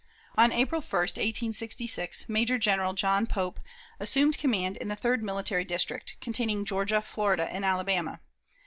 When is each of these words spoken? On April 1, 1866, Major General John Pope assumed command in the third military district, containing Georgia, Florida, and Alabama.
On 0.35 0.51
April 0.51 0.81
1, 0.81 0.99
1866, 0.99 2.27
Major 2.27 2.57
General 2.57 2.93
John 2.93 3.27
Pope 3.27 3.59
assumed 3.99 4.35
command 4.39 4.77
in 4.77 4.87
the 4.87 4.95
third 4.95 5.21
military 5.21 5.63
district, 5.63 6.17
containing 6.19 6.65
Georgia, 6.65 7.03
Florida, 7.03 7.47
and 7.53 7.63
Alabama. 7.63 8.19